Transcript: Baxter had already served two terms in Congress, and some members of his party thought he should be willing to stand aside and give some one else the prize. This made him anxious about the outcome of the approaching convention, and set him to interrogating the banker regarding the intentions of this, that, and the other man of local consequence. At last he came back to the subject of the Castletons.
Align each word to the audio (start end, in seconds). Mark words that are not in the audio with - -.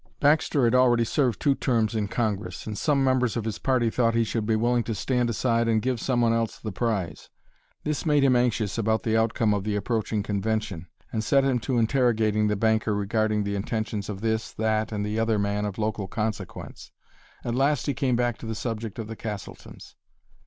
Baxter 0.19 0.63
had 0.63 0.73
already 0.73 1.05
served 1.05 1.39
two 1.39 1.53
terms 1.53 1.93
in 1.93 2.07
Congress, 2.07 2.65
and 2.65 2.75
some 2.75 3.03
members 3.03 3.37
of 3.37 3.45
his 3.45 3.59
party 3.59 3.91
thought 3.91 4.15
he 4.15 4.23
should 4.23 4.47
be 4.47 4.55
willing 4.55 4.81
to 4.85 4.95
stand 4.95 5.29
aside 5.29 5.67
and 5.67 5.79
give 5.79 6.01
some 6.01 6.21
one 6.21 6.33
else 6.33 6.57
the 6.57 6.71
prize. 6.71 7.29
This 7.83 8.03
made 8.03 8.23
him 8.23 8.35
anxious 8.35 8.79
about 8.79 9.03
the 9.03 9.15
outcome 9.15 9.53
of 9.53 9.63
the 9.63 9.75
approaching 9.75 10.23
convention, 10.23 10.87
and 11.13 11.23
set 11.23 11.43
him 11.43 11.59
to 11.59 11.77
interrogating 11.77 12.47
the 12.47 12.55
banker 12.55 12.95
regarding 12.95 13.43
the 13.43 13.53
intentions 13.53 14.09
of 14.09 14.21
this, 14.21 14.51
that, 14.53 14.91
and 14.91 15.05
the 15.05 15.19
other 15.19 15.37
man 15.37 15.65
of 15.65 15.77
local 15.77 16.07
consequence. 16.07 16.91
At 17.43 17.53
last 17.53 17.85
he 17.85 17.93
came 17.93 18.15
back 18.15 18.39
to 18.39 18.47
the 18.47 18.55
subject 18.55 18.97
of 18.97 19.05
the 19.05 19.15
Castletons. 19.15 19.93